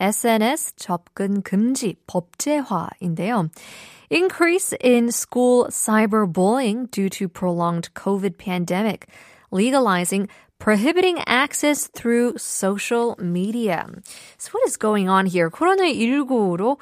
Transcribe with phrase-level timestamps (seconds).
[0.00, 3.50] SNS 접근 금지 법제화인데요.
[4.10, 9.08] Increase in school cyberbullying due to prolonged COVID pandemic,
[9.50, 13.86] legalizing prohibiting access through social media.
[14.38, 15.50] So what is going on here?
[15.50, 16.78] 코로나19로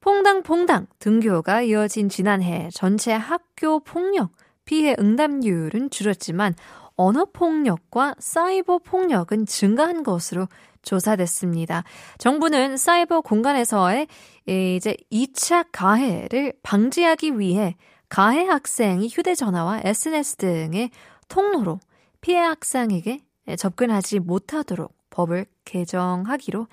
[0.00, 4.30] 퐁당퐁당 등교가 이어진 지난해 전체 학교 폭력
[4.64, 6.54] 피해 응답률은 줄었지만
[7.02, 10.48] 언어 폭력과 사이버 폭력은 증가한 것으로
[10.82, 11.82] 조사됐습니다.
[12.18, 14.06] 정부는 사이버 공간에서의
[14.46, 17.76] 이제 2차 가해를 방지하기 위해
[18.10, 20.90] 가해 학생이 휴대전화와 SNS 등의
[21.28, 21.80] 통로로
[22.20, 23.20] 피해 학생에게
[23.56, 26.66] 접근하지 못하도록 법을 개정하기로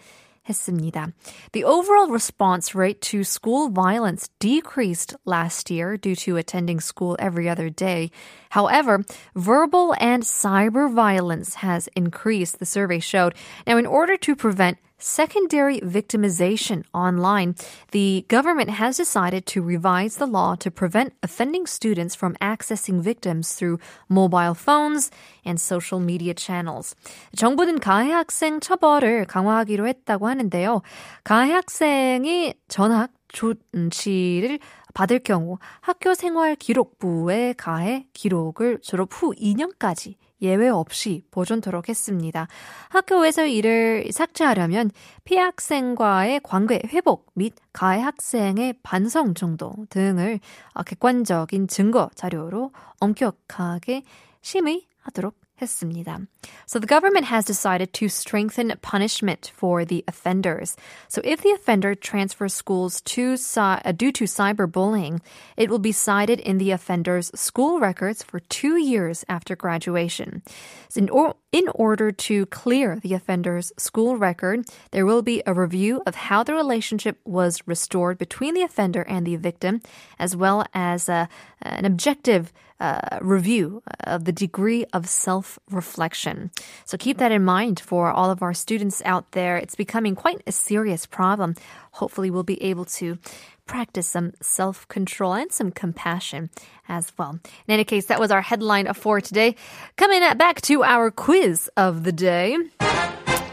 [0.49, 1.13] 했습니다.
[1.53, 7.49] The overall response rate to school violence decreased last year due to attending school every
[7.49, 8.11] other day.
[8.51, 9.05] However,
[9.37, 13.35] verbal and cyber violence has increased, the survey showed.
[13.67, 17.55] Now, in order to prevent secondary victimization online,
[17.91, 23.55] the government has decided to revise the law to prevent offending students from accessing victims
[23.55, 25.11] through mobile phones
[25.45, 26.95] and social media channels.
[27.37, 30.83] 정부는 가해 학생 처벌을 강화하기로 했다고 하는데요.
[31.25, 34.60] 가해 학생이 전학 조치를
[34.94, 42.48] 받을 경우 학교 생활 기록부에 가해 기록을 졸업 후 2년까지 예외 없이 보존토록 했습니다.
[42.90, 44.92] 학교에서 이를 삭제하려면
[45.24, 50.40] 피해 학생과의 관계 회복 및 가해 학생의 반성 정도 등을
[50.86, 54.04] 객관적인 증거 자료로 엄격하게
[54.42, 56.27] 심의하도록 했습니다.
[56.67, 60.77] So the government has decided to strengthen punishment for the offenders.
[61.09, 65.21] So if the offender transfers schools to uh, due to cyberbullying,
[65.57, 70.43] it will be cited in the offender's school records for two years after graduation.
[70.89, 75.54] So in, or, in order to clear the offender's school record, there will be a
[75.54, 79.82] review of how the relationship was restored between the offender and the victim,
[80.20, 81.28] as well as uh,
[81.62, 86.52] an objective uh, review of the degree of self reflection.
[86.86, 89.58] So keep that in mind for all of our students out there.
[89.58, 91.56] It's becoming quite a serious problem.
[91.94, 93.18] Hopefully, we'll be able to
[93.67, 96.51] practice some self control and some compassion
[96.89, 97.39] as well.
[97.67, 99.57] In any case, that was our headline for today.
[99.97, 102.57] Coming back to our quiz of the day.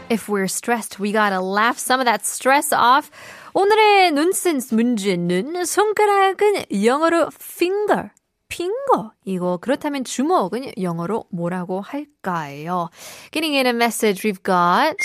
[0.08, 3.10] If we're stressed, we gotta laugh some of that stress off.
[3.54, 8.10] 오늘의 nonsense 문제는 손가락은 영어로 finger.
[8.48, 9.12] 핑거.
[9.24, 12.90] 이거 그렇다면 주먹은 영어로 뭐라고 할까요?
[13.30, 14.96] Getting in a message we've got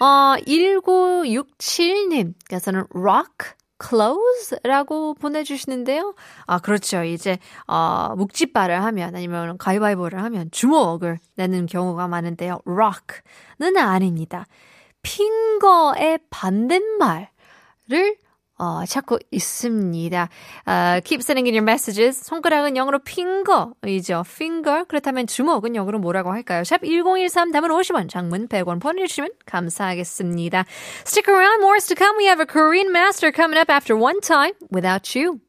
[0.00, 6.15] 어 1967님께서는 rock close라고 보내주시는데요.
[6.45, 7.03] 아, 그렇죠.
[7.03, 7.37] 이제,
[7.67, 12.59] 어, 묵찌빠를 하면, 아니면 가위바위보를 하면 주먹을 내는 경우가 많은데요.
[12.65, 14.45] rock는 아닙니다.
[15.01, 17.27] 핑거의 반대말을
[18.57, 20.29] 어, 찾고 있습니다.
[20.65, 22.23] Uh, keep sending in your messages.
[22.23, 24.23] 손가락은 영어로 finger이죠.
[24.25, 24.85] finger.
[24.87, 26.63] 그렇다면 주먹은 영어로 뭐라고 할까요?
[26.63, 30.65] 샵 1013 담은 50원, 장문 100원 보내주시면 감사하겠습니다.
[31.05, 32.17] Stick around, more to come.
[32.17, 35.41] We have a Korean master coming up after one time without you.